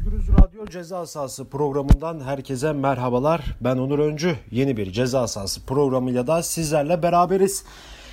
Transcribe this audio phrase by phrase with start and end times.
[0.00, 3.56] Özgürüz Radyo Ceza Sahası programından herkese merhabalar.
[3.60, 4.36] Ben Onur Öncü.
[4.50, 7.64] Yeni bir Ceza Sahası programıyla da sizlerle beraberiz.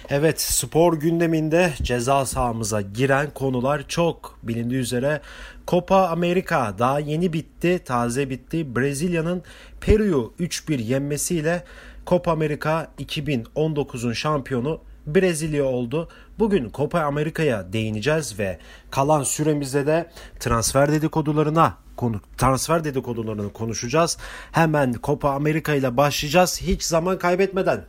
[0.10, 5.22] Evet spor gündeminde ceza sahamıza giren konular çok bilindiği üzere
[5.68, 8.76] Copa America daha yeni bitti, taze bitti.
[8.76, 9.44] Brezilya'nın
[9.82, 11.64] Peru'yu 3-1 yenmesiyle
[12.08, 16.10] Copa America 2019'un şampiyonu Brezilya oldu.
[16.40, 18.60] Bugün Copa Amerika'ya değineceğiz ve
[18.92, 24.18] kalan süremizde de transfer dedikodularına konu transfer dedikodularını konuşacağız.
[24.52, 27.86] Hemen Copa Amerika ile başlayacağız hiç zaman kaybetmeden.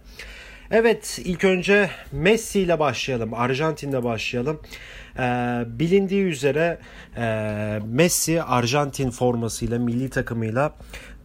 [0.70, 3.34] Evet ilk önce Messi ile başlayalım.
[3.34, 4.60] Arjantin'le başlayalım.
[5.18, 6.78] Ee, bilindiği üzere
[7.16, 10.74] e, Messi Arjantin formasıyla milli takımıyla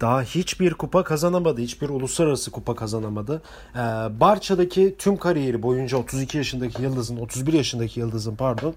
[0.04, 1.62] daha hiçbir kupa kazanamadı.
[1.62, 3.42] Hiçbir uluslararası kupa kazanamadı.
[3.76, 3.80] Ee,
[4.20, 8.76] Barça'daki tüm kariyeri boyunca 32 yaşındaki yıldızın 31 yaşındaki yıldızın pardon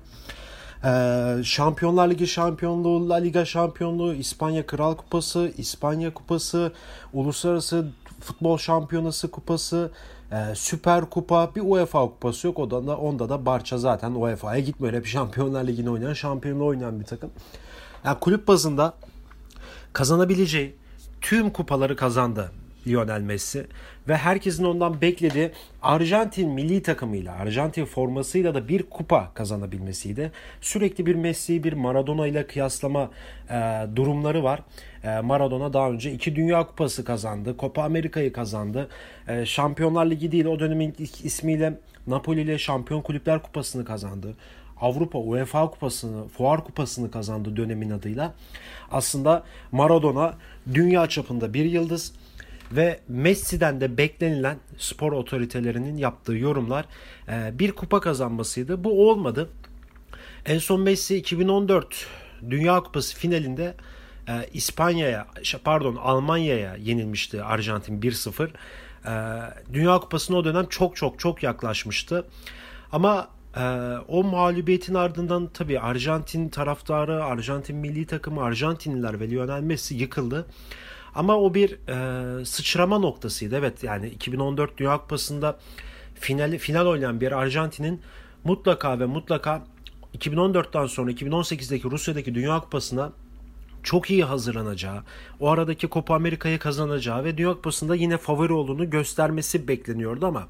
[0.84, 6.72] ee, Şampiyonlar Ligi şampiyonluğu, La Liga şampiyonluğu, İspanya Kral Kupası, İspanya Kupası,
[7.12, 7.88] Uluslararası
[8.20, 9.90] Futbol Şampiyonası Kupası,
[10.32, 12.58] e, Süper Kupa, bir UEFA Kupası yok.
[12.58, 14.94] Onda da, onda da Barça zaten UEFA'ya gitmiyor.
[14.94, 17.30] Hep Şampiyonlar Ligi'ni oynayan, şampiyonluğu oynayan bir takım.
[18.04, 18.94] Yani kulüp bazında
[19.92, 20.85] kazanabileceği
[21.20, 22.50] tüm kupaları kazandı
[22.86, 23.66] Lionel Messi
[24.08, 25.50] ve herkesin ondan beklediği
[25.82, 30.32] Arjantin milli takımıyla, Arjantin formasıyla da bir kupa kazanabilmesiydi.
[30.60, 33.10] Sürekli bir Messi, bir Maradona ile kıyaslama
[33.50, 34.60] e, durumları var.
[35.04, 38.88] E, Maradona daha önce iki Dünya Kupası kazandı, Copa Amerika'yı kazandı.
[39.28, 40.94] E, Şampiyonlar Ligi değil o dönemin
[41.24, 44.34] ismiyle Napoli ile Şampiyon Kulüpler Kupası'nı kazandı.
[44.80, 48.34] Avrupa UEFA Kupası'nı, Fuar Kupası'nı kazandı dönemin adıyla.
[48.90, 50.34] Aslında Maradona
[50.74, 52.12] dünya çapında bir yıldız
[52.72, 56.84] ve Messi'den de beklenilen spor otoritelerinin yaptığı yorumlar
[57.28, 58.84] e, bir kupa kazanmasıydı.
[58.84, 59.48] Bu olmadı.
[60.46, 62.06] En son Messi 2014
[62.50, 63.74] Dünya Kupası finalinde
[64.28, 65.26] e, İspanya'ya
[65.64, 68.48] pardon Almanya'ya yenilmişti Arjantin 1-0.
[68.48, 68.52] E,
[69.72, 72.26] Dünya Kupası'na o dönem çok çok çok yaklaşmıştı.
[72.92, 73.28] Ama
[74.08, 80.46] o mağlubiyetin ardından tabii Arjantin taraftarı, Arjantin milli takımı, Arjantinliler ve Lionel Messi yıkıldı.
[81.14, 83.56] Ama o bir e, sıçrama noktasıydı.
[83.56, 85.58] Evet yani 2014 Dünya Kupası'nda
[86.14, 88.00] final, final oynayan bir Arjantin'in
[88.44, 89.62] mutlaka ve mutlaka
[90.18, 93.12] 2014'ten sonra 2018'deki Rusya'daki Dünya Kupası'na
[93.82, 95.02] çok iyi hazırlanacağı,
[95.40, 100.48] o aradaki Copa Amerika'yı kazanacağı ve Dünya Kupası'nda yine favori olduğunu göstermesi bekleniyordu ama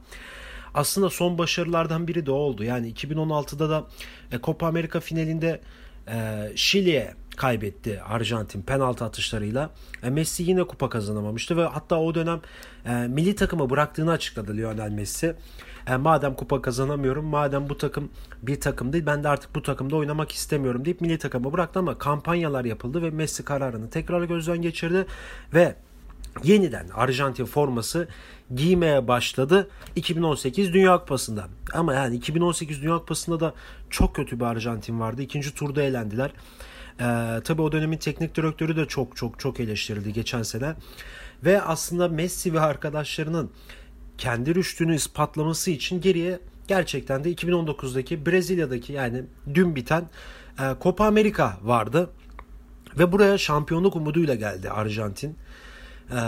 [0.77, 2.65] aslında son başarılardan biri de oldu.
[2.65, 3.87] Yani 2016'da da
[4.33, 5.61] e, Copa Amerika finalinde
[6.09, 9.71] e, Şili'ye kaybetti Arjantin penaltı atışlarıyla.
[10.03, 12.41] E, Messi yine kupa kazanamamıştı ve hatta o dönem
[12.87, 15.35] e, milli takımı bıraktığını açıkladı Lionel Messi.
[15.99, 18.11] Madem kupa kazanamıyorum, madem bu takım
[18.43, 21.99] bir takım değil, ben de artık bu takımda oynamak istemiyorum deyip milli takımı bıraktı ama
[21.99, 25.07] kampanyalar yapıldı ve Messi kararını tekrar gözden geçirdi
[25.55, 25.77] ve
[26.45, 28.09] yeniden Arjantin forması
[28.55, 31.49] giymeye başladı 2018 Dünya Kupası'nda.
[31.73, 33.55] Ama yani 2018 Dünya Kupası'nda da
[33.91, 35.23] çok kötü bir Arjantin vardı.
[35.23, 36.31] İkinci turda elendiler.
[37.01, 40.75] Ee, tabii o dönemin teknik direktörü de çok çok çok eleştirildi geçen sene.
[41.45, 43.51] Ve aslında Messi ve arkadaşlarının
[44.19, 49.25] kendi rüştünü ispatlaması için geriye gerçekten de 2019'daki Brezilya'daki yani
[49.55, 50.09] dün biten
[50.59, 52.11] e, Copa America vardı.
[52.99, 55.37] Ve buraya şampiyonluk umuduyla geldi Arjantin.
[56.11, 56.21] E,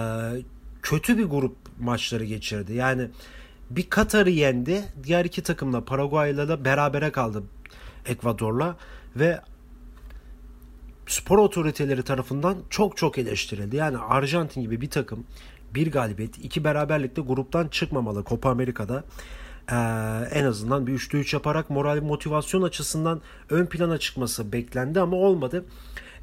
[0.83, 2.75] kötü bir grup maçları geçirdi.
[2.75, 3.09] Yani
[3.71, 4.85] bir Katar'ı yendi.
[5.05, 7.43] Diğer iki takımla Paraguay'la da berabere kaldı
[8.07, 8.77] Ekvador'la
[9.17, 9.41] ve
[11.07, 13.77] spor otoriteleri tarafından çok çok eleştirildi.
[13.77, 15.25] Yani Arjantin gibi bir takım
[15.75, 19.05] bir galibiyet, iki beraberlikte gruptan çıkmamalı Copa Amerika'da.
[19.71, 19.75] Ee,
[20.33, 25.65] en azından bir 3'te 3 yaparak moral motivasyon açısından ön plana çıkması beklendi ama olmadı.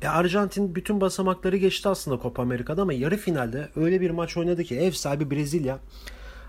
[0.02, 4.64] E, Arjantin bütün basamakları geçti aslında Copa Amerika'da ama yarı finalde öyle bir maç oynadı
[4.64, 5.80] ki ev sahibi Brezilya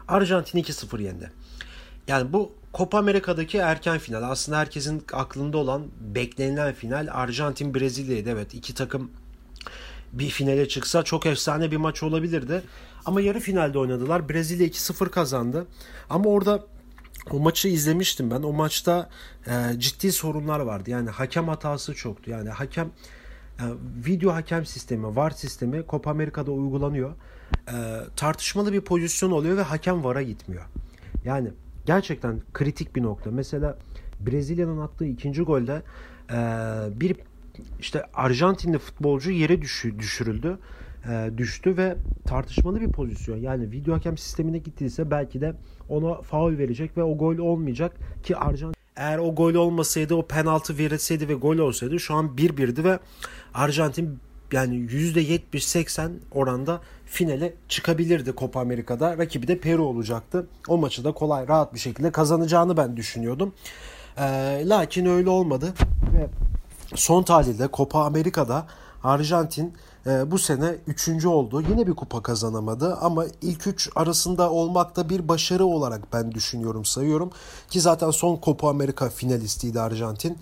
[0.08, 1.30] Arjantin 2-0 yendi.
[2.08, 4.30] Yani bu Copa Amerika'daki erken final.
[4.30, 8.30] Aslında herkesin aklında olan beklenilen final Arjantin Brezilya'ydı.
[8.30, 9.10] Evet iki takım
[10.12, 12.62] bir finale çıksa çok efsane bir maç olabilirdi.
[13.06, 14.28] Ama yarı finalde oynadılar.
[14.28, 15.66] Brezilya 2-0 kazandı.
[16.10, 16.64] Ama orada
[17.30, 18.42] o maçı izlemiştim ben.
[18.42, 19.10] O maçta
[19.46, 20.90] e, ciddi sorunlar vardı.
[20.90, 22.30] Yani hakem hatası çoktu.
[22.30, 22.90] Yani hakem
[24.06, 27.10] video hakem sistemi, VAR sistemi Copa Amerika'da uygulanıyor.
[27.68, 27.74] E,
[28.16, 30.64] tartışmalı bir pozisyon oluyor ve hakem VAR'a gitmiyor.
[31.24, 31.48] Yani
[31.86, 33.30] gerçekten kritik bir nokta.
[33.30, 33.78] Mesela
[34.20, 35.82] Brezilya'nın attığı ikinci golde
[36.30, 36.36] e,
[37.00, 37.16] bir
[37.80, 40.58] işte Arjantinli futbolcu yere düşü, düşürüldü.
[41.08, 43.36] E, düştü ve tartışmalı bir pozisyon.
[43.36, 45.54] Yani video hakem sistemine gittiyse belki de
[45.88, 50.78] ona faul verecek ve o gol olmayacak ki Arjantin eğer o gol olmasaydı o penaltı
[50.78, 52.98] verilseydi ve gol olsaydı şu an 1-1'di ve
[53.54, 54.18] Arjantin
[54.52, 59.18] yani %70-80 oranda finale çıkabilirdi Copa Amerika'da.
[59.18, 60.46] Rakibi de Peru olacaktı.
[60.68, 63.54] O maçı da kolay rahat bir şekilde kazanacağını ben düşünüyordum.
[64.18, 64.22] E,
[64.64, 65.74] lakin öyle olmadı
[66.14, 66.28] ve
[66.94, 68.66] son tahlilde Copa Amerika'da
[69.04, 69.74] Arjantin
[70.06, 71.62] e, bu sene üçüncü oldu.
[71.70, 76.84] Yine bir kupa kazanamadı ama ilk üç arasında olmak da bir başarı olarak ben düşünüyorum
[76.84, 77.30] sayıyorum.
[77.70, 80.38] Ki zaten son Copa Amerika finalistiydi Arjantin.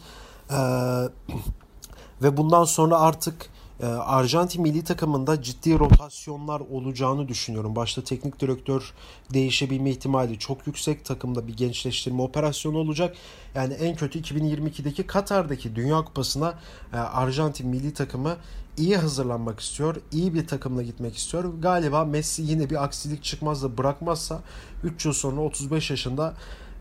[0.50, 0.56] E,
[2.22, 3.50] ve bundan sonra artık
[3.80, 7.76] ee, Arjantin milli takımında ciddi rotasyonlar olacağını düşünüyorum.
[7.76, 8.92] Başta teknik direktör
[9.32, 11.04] değişebilme ihtimali çok yüksek.
[11.04, 13.16] Takımda bir gençleştirme operasyonu olacak.
[13.54, 16.54] Yani en kötü 2022'deki Katar'daki Dünya Kupası'na
[16.92, 18.36] e, Arjantin milli takımı
[18.76, 19.96] iyi hazırlanmak istiyor.
[20.12, 21.44] İyi bir takımla gitmek istiyor.
[21.60, 24.40] Galiba Messi yine bir aksilik çıkmaz da bırakmazsa
[24.84, 26.34] 3 yıl sonra 35 yaşında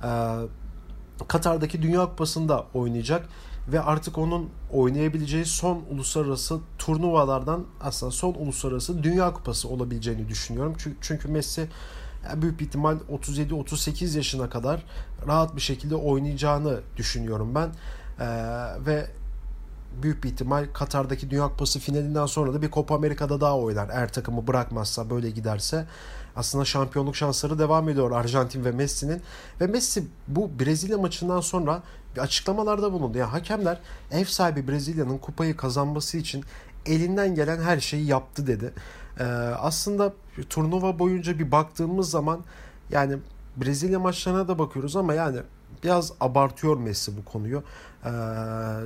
[0.04, 0.10] e,
[1.28, 3.28] Katar'daki Dünya Kupası'nda oynayacak
[3.68, 10.75] ve artık onun oynayabileceği son uluslararası turnuvalardan aslında son uluslararası Dünya Kupası olabileceğini düşünüyorum.
[10.78, 11.69] Çünkü, çünkü Messi
[12.36, 14.86] büyük bir ihtimal 37-38 yaşına kadar
[15.28, 17.69] rahat bir şekilde oynayacağını düşünüyorum ben.
[18.19, 18.25] Ee,
[18.86, 19.07] ve
[20.01, 23.90] büyük bir ihtimal Katar'daki Dünya Kupası finalinden sonra da bir Copa Amerika'da daha oynar.
[23.90, 25.86] Eğer takımı bırakmazsa böyle giderse
[26.36, 29.22] aslında şampiyonluk şansları devam ediyor Arjantin ve Messi'nin.
[29.62, 31.84] Ve Messi bu Brezilya maçından sonra
[32.16, 33.18] bir açıklamalarda bulundu.
[33.18, 33.80] Yani hakemler
[34.12, 36.44] ev sahibi Brezilya'nın kupayı kazanması için
[36.86, 38.74] elinden gelen her şeyi yaptı dedi.
[39.19, 39.24] Ee,
[39.60, 40.13] aslında
[40.50, 42.44] turnuva boyunca bir baktığımız zaman
[42.92, 43.18] yani
[43.57, 45.40] Brezilya maçlarına da bakıyoruz ama yani
[45.83, 47.63] biraz abartıyor Messi bu konuyu.
[48.06, 48.09] Ee,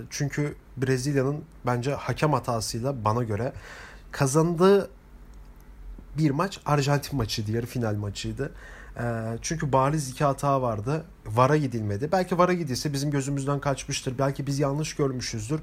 [0.10, 3.54] çünkü Brezilya'nın bence hakem hatasıyla bana göre
[4.12, 4.90] kazandığı
[6.18, 7.52] bir maç Arjantin maçıydı.
[7.52, 8.52] Yarı final maçıydı.
[9.00, 11.04] Ee, çünkü bariz iki hata vardı.
[11.26, 12.12] VAR'a gidilmedi.
[12.12, 14.18] Belki VAR'a gidilse bizim gözümüzden kaçmıştır.
[14.20, 15.60] Belki biz yanlış görmüşüzdür.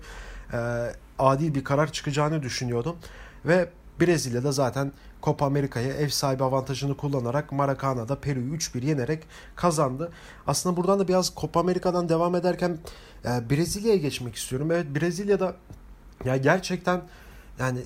[0.53, 2.97] Ee, adil bir karar çıkacağını düşünüyordum.
[3.45, 3.69] Ve
[4.01, 4.93] Brezilya'da zaten
[5.23, 9.23] Copa Amerika'ya ev sahibi avantajını kullanarak Maracana'da Peru'yu 3-1 yenerek
[9.57, 10.13] kazandı.
[10.47, 12.79] Aslında buradan da biraz Copa Amerika'dan devam ederken
[13.25, 14.71] e, Brezilya'ya geçmek istiyorum.
[14.71, 15.57] Evet Brezilya'da
[16.25, 17.03] ya gerçekten
[17.59, 17.79] yani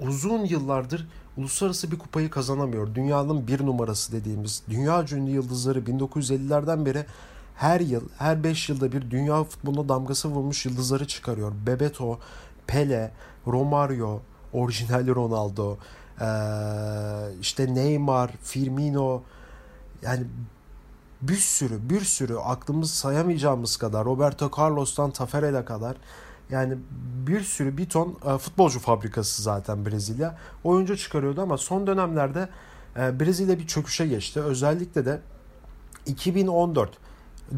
[0.00, 2.94] uzun yıllardır uluslararası bir kupayı kazanamıyor.
[2.94, 7.06] Dünyanın bir numarası dediğimiz dünya ünlü yıldızları 1950'lerden beri
[7.56, 11.52] her yıl, her 5 yılda bir dünya futboluna damgası vurmuş yıldızları çıkarıyor.
[11.66, 12.18] Bebeto,
[12.66, 13.12] Pele,
[13.46, 14.20] Romario,
[14.54, 15.76] orijinali Ronaldo,
[17.40, 19.22] işte Neymar, Firmino
[20.02, 20.24] yani
[21.22, 25.96] bir sürü bir sürü aklımız sayamayacağımız kadar Roberto Carlos'tan Tafarel'e kadar
[26.50, 26.74] yani
[27.26, 30.38] bir sürü bir ton futbolcu fabrikası zaten Brezilya.
[30.64, 32.48] Oyuncu çıkarıyordu ama son dönemlerde
[32.96, 34.40] Brezilya bir çöküşe geçti.
[34.40, 35.20] Özellikle de
[36.06, 36.90] 2014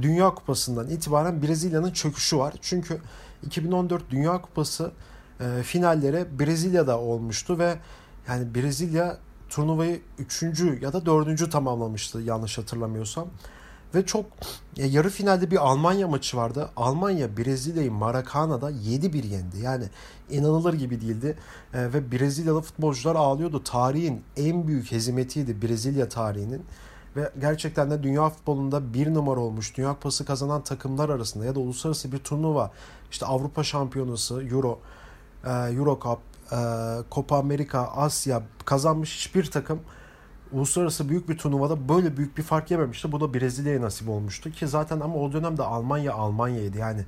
[0.02, 2.54] Dünya Kupası'ndan itibaren Brezilya'nın çöküşü var.
[2.60, 3.00] Çünkü
[3.42, 4.92] 2014 Dünya Kupası
[5.40, 7.78] e, finallere Brezilya'da olmuştu ve
[8.28, 9.18] yani Brezilya
[9.48, 10.42] turnuvayı 3.
[10.82, 11.52] ya da 4.
[11.52, 13.28] tamamlamıştı yanlış hatırlamıyorsam.
[13.94, 14.26] Ve çok
[14.76, 16.70] ya yarı finalde bir Almanya maçı vardı.
[16.76, 19.58] Almanya Brezilya'yı Maracana'da 7-1 yendi.
[19.58, 19.84] Yani
[20.30, 21.38] inanılır gibi değildi.
[21.74, 23.64] E, ve Brezilyalı futbolcular ağlıyordu.
[23.64, 26.62] Tarihin en büyük hezimetiydi Brezilya tarihinin.
[27.16, 29.76] Ve gerçekten de dünya futbolunda bir numara olmuş.
[29.76, 32.70] Dünya Kupası kazanan takımlar arasında ya da uluslararası bir turnuva.
[33.10, 34.80] işte Avrupa Şampiyonası, Euro,
[35.46, 36.18] e, Euro Cup,
[36.52, 36.58] e,
[37.12, 39.80] Copa Amerika, Asya kazanmış hiçbir takım
[40.52, 43.12] uluslararası büyük bir turnuvada böyle büyük bir fark yememişti.
[43.12, 46.78] Bu da Brezilya'ya nasip olmuştu ki zaten ama o dönemde Almanya Almanya'ydı.
[46.78, 47.04] Yani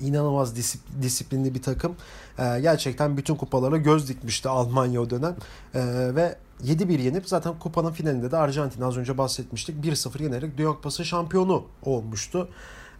[0.00, 0.56] inanılmaz
[1.02, 1.96] disiplinli bir takım.
[2.38, 5.36] Ee, gerçekten bütün kupalara göz dikmişti Almanya o dönem.
[5.74, 5.80] Ee,
[6.14, 11.04] ve 7-1 yenip zaten kupanın finalinde de Arjantin az önce bahsetmiştik 1-0 yenerek Dünya Kupası
[11.04, 12.48] şampiyonu olmuştu.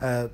[0.03, 0.27] Ee,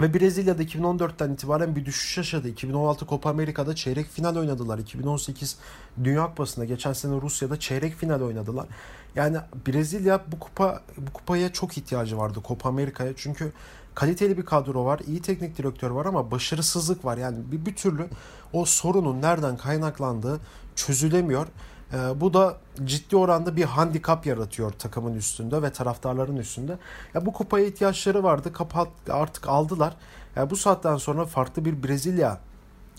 [0.00, 2.48] ve Brezilya'da 2014'ten itibaren bir düşüş yaşadı.
[2.48, 4.78] 2016 Copa Amerika'da çeyrek final oynadılar.
[4.78, 5.56] 2018
[6.04, 8.66] Dünya Kupası'nda geçen sene Rusya'da çeyrek final oynadılar.
[9.14, 9.36] Yani
[9.66, 13.12] Brezilya bu kupa bu kupaya çok ihtiyacı vardı Copa Amerika'ya.
[13.16, 13.52] Çünkü
[13.94, 17.16] kaliteli bir kadro var, iyi teknik direktör var ama başarısızlık var.
[17.16, 18.08] Yani bir, bir türlü
[18.52, 20.40] o sorunun nereden kaynaklandığı
[20.76, 21.46] çözülemiyor.
[21.92, 26.78] E, bu da ciddi oranda bir handikap yaratıyor takımın üstünde ve taraftarların üstünde.
[27.14, 28.52] Ya bu kupaya ihtiyaçları vardı.
[28.52, 29.94] Kapat artık aldılar.
[30.36, 32.40] Ya bu saatten sonra farklı bir Brezilya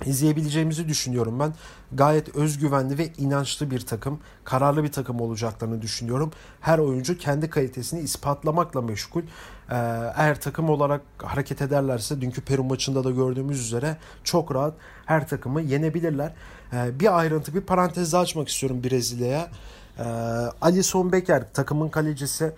[0.06, 1.54] izleyebileceğimizi düşünüyorum ben.
[1.92, 6.32] Gayet özgüvenli ve inançlı bir takım, kararlı bir takım olacaklarını düşünüyorum.
[6.62, 9.22] Her oyuncu kendi kalitesini ispatlamakla meşgul.
[9.22, 9.26] Ee,
[10.18, 14.74] eğer takım olarak hareket ederlerse dünkü Peru maçında da gördüğümüz üzere çok rahat
[15.06, 16.34] her takımı yenebilirler.
[16.74, 19.48] Ee, bir ayrıntı, bir parantez daha açmak istiyorum Brezilya'ya.
[20.00, 20.04] Ee,
[20.62, 22.54] Alisson Becker takımın kalecisi.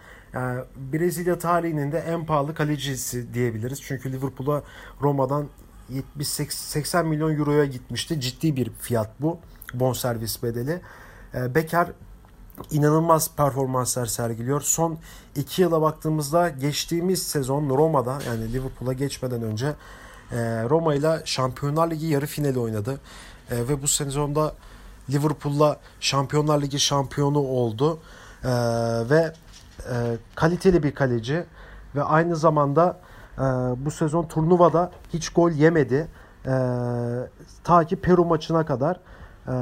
[0.93, 3.81] Brezilya tarihinin de en pahalı kalecisi diyebiliriz.
[3.81, 4.63] Çünkü Liverpool'a
[5.01, 5.47] Roma'dan
[6.19, 8.21] 70-80 milyon euroya gitmişti.
[8.21, 9.39] Ciddi bir fiyat bu.
[9.73, 10.81] Bonservis bedeli.
[11.33, 11.87] E, Becker
[12.71, 14.61] inanılmaz performanslar sergiliyor.
[14.61, 14.97] Son
[15.35, 19.67] iki yıla baktığımızda geçtiğimiz sezon Roma'da yani Liverpool'a geçmeden önce
[20.31, 20.35] e,
[20.69, 22.99] Roma ile Şampiyonlar Ligi yarı finali oynadı.
[23.51, 24.55] E, ve bu sezonda
[25.09, 27.99] Liverpool'la Şampiyonlar Ligi şampiyonu oldu.
[28.43, 28.49] E,
[29.09, 29.33] ve
[30.35, 31.45] kaliteli bir kaleci
[31.95, 32.99] ve aynı zamanda
[33.77, 36.07] bu sezon turnuvada hiç gol yemedi.
[37.63, 38.99] ta ki Peru maçına kadar
[39.47, 39.53] e,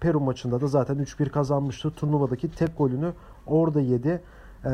[0.00, 1.90] Peru maçında da zaten 3-1 kazanmıştı.
[1.90, 3.12] Turnuvadaki tek golünü
[3.46, 4.22] orada yedi.
[4.64, 4.70] Ee,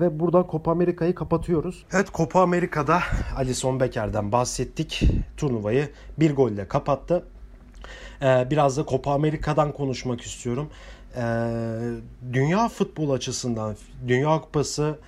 [0.00, 1.84] ve buradan Copa Amerika'yı kapatıyoruz.
[1.92, 3.00] Evet Copa Amerika'da
[3.36, 5.02] Alisson Becker'den bahsettik.
[5.36, 7.24] Turnuvayı bir golle kapattı.
[8.22, 10.68] Ee, biraz da Copa Amerika'dan konuşmak istiyorum.
[11.16, 11.50] Ee,
[12.32, 13.76] dünya futbol açısından
[14.08, 14.98] Dünya Kupası,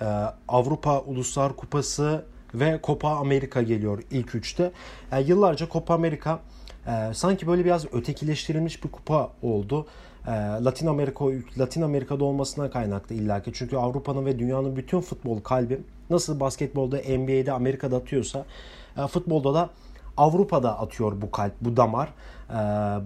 [0.00, 0.04] e,
[0.48, 2.24] Avrupa Uluslar Kupası
[2.60, 4.72] ve Copa Amerika geliyor ilk üçte.
[5.12, 6.40] Ee, yıllarca Copa Amerika
[6.86, 9.86] e, sanki böyle biraz ötekileştirilmiş bir kupa oldu.
[10.26, 10.30] E,
[10.64, 11.24] Latin Amerika
[11.58, 13.52] Latin Amerika'da olmasına kaynaklı illaki.
[13.54, 18.44] Çünkü Avrupa'nın ve dünyanın bütün futbol kalbi nasıl basketbolda, NBA'de, Amerika'da atıyorsa
[18.96, 19.70] e, futbolda da
[20.16, 22.08] Avrupa'da atıyor bu kalp, bu damar.
[22.50, 22.54] E,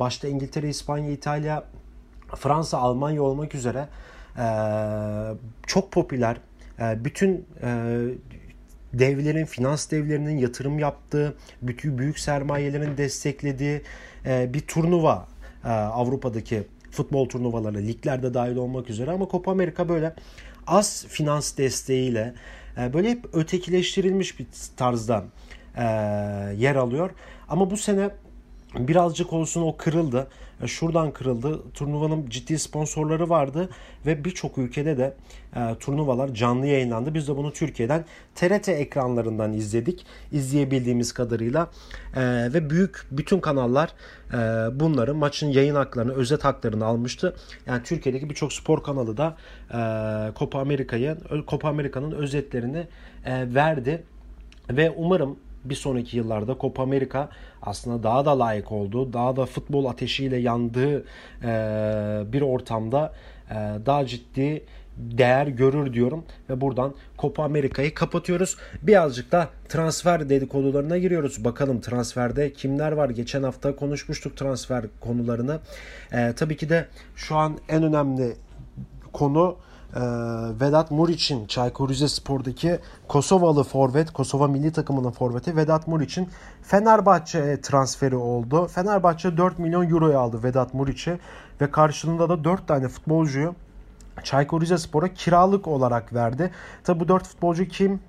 [0.01, 1.65] başta İngiltere, İspanya, İtalya,
[2.37, 3.89] Fransa, Almanya olmak üzere
[4.39, 4.47] e,
[5.67, 6.37] çok popüler.
[6.79, 7.99] E, bütün e,
[8.93, 13.83] devlerin, finans devlerinin yatırım yaptığı, bütün büyük sermayelerin desteklediği
[14.27, 15.29] e, bir turnuva
[15.65, 20.15] e, Avrupa'daki futbol turnuvaları, liglerde dahil olmak üzere ama Copa Amerika böyle
[20.67, 22.35] az finans desteğiyle
[22.79, 25.25] e, böyle hep ötekileştirilmiş bir tarzda
[26.57, 27.11] yer alıyor.
[27.49, 28.11] Ama bu sene
[28.75, 30.27] birazcık olsun o kırıldı.
[30.63, 31.73] E, şuradan kırıldı.
[31.75, 33.69] Turnuvanın ciddi sponsorları vardı
[34.07, 35.15] ve birçok ülkede de
[35.57, 37.15] e, turnuvalar canlı yayınlandı.
[37.15, 40.07] Biz de bunu Türkiye'den TRT ekranlarından izledik.
[40.33, 41.69] İzleyebildiğimiz kadarıyla
[42.17, 42.21] e,
[42.55, 43.95] ve büyük bütün kanallar
[44.33, 44.37] e,
[44.81, 47.37] bunları maçın yayın haklarını, özet haklarını almıştı.
[47.67, 49.37] Yani Türkiye'deki birçok spor kanalı da
[49.71, 49.79] e,
[50.39, 51.17] Copa Amerika'yı,
[51.49, 52.87] Copa Amerika'nın özetlerini
[53.25, 54.03] e, verdi
[54.71, 57.29] ve umarım bir sonraki yıllarda Copa Amerika
[57.63, 61.05] aslında daha da layık olduğu, daha da futbol ateşiyle yandığı
[62.33, 63.13] bir ortamda
[63.87, 64.65] daha ciddi
[64.97, 68.57] değer görür diyorum ve buradan Copa Amerika'yı kapatıyoruz.
[68.83, 71.45] Birazcık da transfer dedikodularına giriyoruz.
[71.45, 73.11] Bakalım transferde kimler var?
[73.11, 75.61] Geçen hafta konuşmuştuk transfer konularını.
[76.13, 76.87] E, tabii ki de
[77.17, 78.33] şu an en önemli
[79.13, 79.57] konu
[79.97, 80.01] e,
[80.61, 82.79] Vedat Muriç'in Çaykur Rizespor'daki
[83.09, 86.29] Kosovalı forvet, Kosova milli takımının forveti Vedat Muriç'in
[86.63, 88.67] Fenerbahçe transferi oldu.
[88.67, 91.19] Fenerbahçe 4 milyon euroya aldı Vedat Muriç'i
[91.61, 93.55] ve karşılığında da 4 tane futbolcuyu
[94.25, 96.51] Çaykur Rizespor'a kiralık olarak verdi.
[96.85, 98.01] Tabi bu 4 futbolcu kim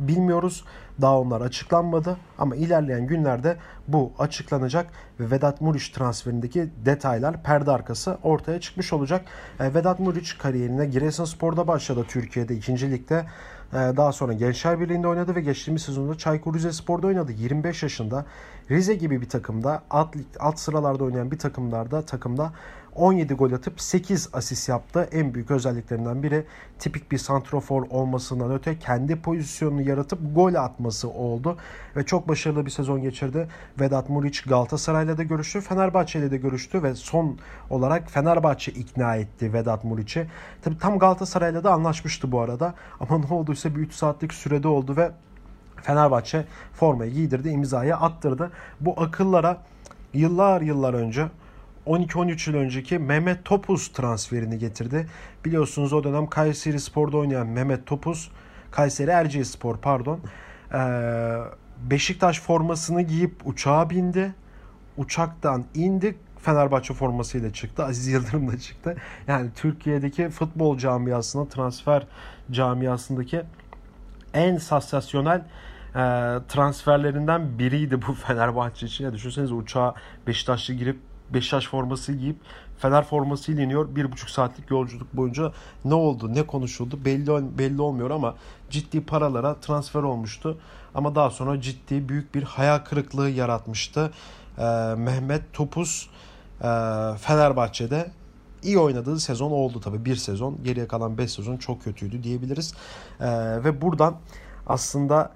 [0.00, 0.64] bilmiyoruz.
[1.00, 3.56] Daha onlar açıklanmadı ama ilerleyen günlerde
[3.88, 4.86] bu açıklanacak
[5.20, 9.24] ve Vedat Muriç transferindeki detaylar perde arkası ortaya çıkmış olacak.
[9.60, 12.90] E, Vedat Muriç kariyerine Giresunspor'da başladı Türkiye'de 2.
[12.90, 13.24] ligde.
[13.72, 17.32] E, daha sonra Gençler Birliği'nde oynadı ve geçtiğimiz sezonda Çaykur Rizespor'da oynadı.
[17.32, 18.24] 25 yaşında
[18.70, 22.52] Rize gibi bir takımda alt, alt sıralarda oynayan bir takımlarda takımda
[22.94, 25.08] 17 gol atıp 8 asist yaptı.
[25.12, 26.44] En büyük özelliklerinden biri
[26.78, 31.56] tipik bir santrofor olmasından öte kendi pozisyonunu yaratıp gol atması oldu.
[31.96, 33.48] Ve çok başarılı bir sezon geçirdi.
[33.80, 35.60] Vedat Muriç Galatasaray'la da görüştü.
[35.60, 37.38] Fenerbahçe ile de görüştü ve son
[37.70, 40.26] olarak Fenerbahçe ikna etti Vedat Muriç'i.
[40.62, 42.74] Tabi tam Galatasaray'la da anlaşmıştı bu arada.
[43.00, 45.10] Ama ne olduysa bir 3 saatlik sürede oldu ve
[45.82, 48.50] Fenerbahçe formayı giydirdi, imzayı attırdı.
[48.80, 49.62] Bu akıllara
[50.14, 51.28] yıllar yıllar önce
[51.86, 55.06] 12-13 yıl önceki Mehmet Topuz transferini getirdi.
[55.44, 58.30] Biliyorsunuz o dönem Kayseri Spor'da oynayan Mehmet Topuz,
[58.70, 60.20] Kayseri Erciyes Spor pardon,
[61.90, 64.34] Beşiktaş formasını giyip uçağa bindi.
[64.96, 67.84] Uçaktan indi, Fenerbahçe formasıyla çıktı.
[67.84, 68.96] Aziz Yıldırım da çıktı.
[69.26, 72.06] Yani Türkiye'deki futbol camiasında, transfer
[72.50, 73.42] camiasındaki
[74.34, 75.42] en sansasyonel
[76.48, 79.04] transferlerinden biriydi bu Fenerbahçe için.
[79.04, 79.94] Ya düşünsenize uçağa
[80.26, 80.98] Beşiktaşlı girip
[81.30, 82.36] Beşiktaş forması giyip
[82.78, 83.96] Fener formasıyla iniyor.
[83.96, 85.52] Bir buçuk saatlik yolculuk boyunca
[85.84, 88.34] ne oldu, ne konuşuldu belli belli olmuyor ama
[88.70, 90.58] ciddi paralara transfer olmuştu.
[90.94, 94.10] Ama daha sonra ciddi büyük bir hayal kırıklığı yaratmıştı.
[94.58, 94.62] Ee,
[94.96, 96.10] Mehmet Topuz
[96.60, 96.68] e,
[97.18, 98.10] Fenerbahçe'de
[98.62, 100.04] iyi oynadığı sezon oldu tabii.
[100.04, 102.74] Bir sezon, geriye kalan 5 sezon çok kötüydü diyebiliriz.
[103.20, 103.26] Ee,
[103.64, 104.16] ve buradan
[104.66, 105.32] aslında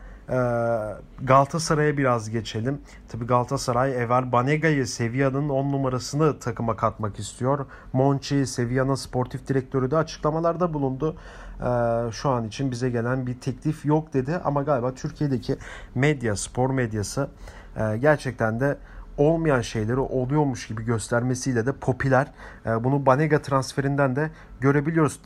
[1.22, 2.80] Galatasaray'a biraz geçelim.
[3.08, 7.66] Tabi Galatasaray Ever Banega'yı Sevilla'nın 10 numarasını takıma katmak istiyor.
[7.92, 11.16] Monchi Sevilla'nın sportif direktörü de açıklamalarda bulundu.
[11.60, 15.56] Ee, şu an için bize gelen bir teklif yok dedi ama galiba Türkiye'deki
[15.94, 17.28] medya, spor medyası
[17.76, 18.78] e, gerçekten de
[19.18, 22.26] olmayan şeyleri oluyormuş gibi göstermesiyle de popüler.
[22.66, 24.30] E, bunu Banega transferinden de
[24.60, 25.20] görebiliyoruz.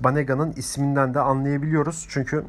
[0.00, 2.06] Banega'nın isminden de anlayabiliyoruz.
[2.08, 2.44] Çünkü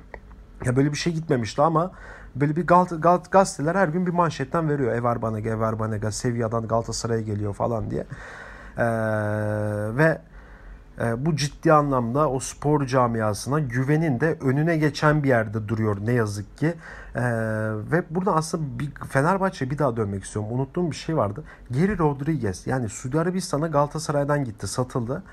[0.65, 1.91] ya böyle bir şey gitmemişti ama
[2.35, 4.93] böyle bir Gal Gal gazeteler her gün bir manşetten veriyor.
[4.93, 8.05] Ever Banega, Ever Banega, Sevilla'dan Galatasaray'a geliyor falan diye.
[8.77, 8.83] Ee,
[9.97, 10.21] ve
[11.01, 16.13] e, bu ciddi anlamda o spor camiasına güvenin de önüne geçen bir yerde duruyor ne
[16.13, 16.73] yazık ki.
[17.15, 17.21] Ee,
[17.91, 20.51] ve burada aslında bir Fenerbahçe bir daha dönmek istiyorum.
[20.53, 21.43] Unuttuğum bir şey vardı.
[21.71, 25.23] Geri Rodriguez yani Suudi Arabistan'a Galatasaray'dan gitti, satıldı.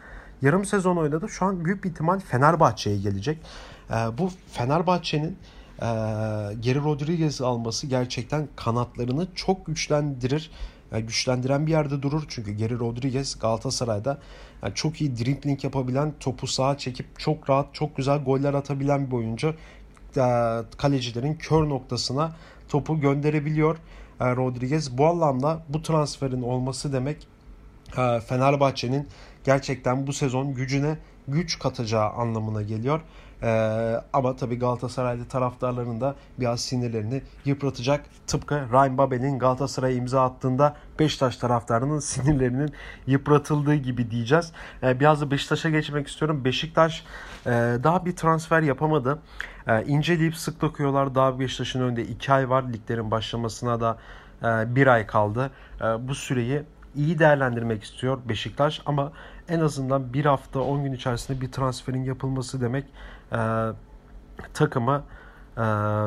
[0.43, 1.29] Yarım sezon oynadı.
[1.29, 3.39] Şu an büyük bir ihtimal Fenerbahçe'ye gelecek.
[3.91, 5.39] Ee, bu Fenerbahçe'nin
[5.83, 5.87] e,
[6.61, 10.51] Geri Rodriguez alması gerçekten kanatlarını çok güçlendirir.
[10.93, 12.23] Yani güçlendiren bir yerde durur.
[12.29, 14.19] Çünkü Geri Rodriguez Galatasaray'da
[14.63, 19.17] yani çok iyi dribbling yapabilen, topu sağa çekip çok rahat, çok güzel goller atabilen bir
[19.17, 19.55] oyuncu.
[20.17, 20.25] E,
[20.77, 22.37] kalecilerin kör noktasına
[22.69, 23.77] topu gönderebiliyor.
[24.21, 27.29] E, Rodriguez bu anlamda bu transferin olması demek
[27.97, 29.09] e, Fenerbahçe'nin
[29.45, 33.01] gerçekten bu sezon gücüne güç katacağı anlamına geliyor.
[33.43, 38.05] Ee, ama tabii Galatasaraylı taraftarların da biraz sinirlerini yıpratacak.
[38.27, 42.73] Tıpkı Ryan Babel'in Galatasaray'a imza attığında Beşiktaş taraftarının sinirlerinin
[43.07, 44.53] yıpratıldığı gibi diyeceğiz.
[44.83, 46.45] Ee, biraz da Beşiktaş'a geçmek istiyorum.
[46.45, 47.05] Beşiktaş
[47.47, 47.51] e,
[47.83, 49.19] daha bir transfer yapamadı.
[49.67, 51.15] E, inceleyip sık dokuyorlar.
[51.15, 52.65] Daha Beşiktaş'ın önünde 2 ay var.
[52.73, 53.99] Liglerin başlamasına da
[54.75, 55.51] 1 e, ay kaldı.
[55.81, 56.63] E, bu süreyi
[56.95, 59.13] iyi değerlendirmek istiyor Beşiktaş ama
[59.49, 62.85] en azından bir hafta 10 gün içerisinde bir transferin yapılması demek
[63.33, 63.39] e,
[64.55, 65.03] takımı
[65.57, 65.61] e,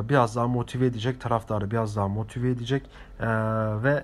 [0.09, 3.27] biraz daha motive edecek, taraftarı biraz daha motive edecek e,
[3.83, 4.03] ve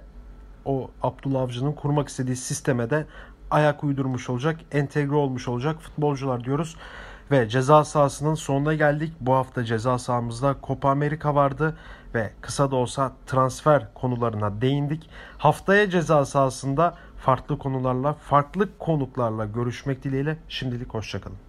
[0.66, 3.06] o Abdullah Avcı'nın kurmak istediği sisteme de
[3.52, 6.76] ayak uydurmuş olacak, entegre olmuş olacak futbolcular diyoruz.
[7.32, 9.14] Ve ceza sahasının sonuna geldik.
[9.20, 11.78] Bu hafta ceza sahamızda Copa Amerika vardı
[12.18, 15.10] ve kısa da olsa transfer konularına değindik.
[15.38, 21.47] Haftaya ceza sahasında farklı konularla, farklı konuklarla görüşmek dileğiyle şimdilik hoşçakalın.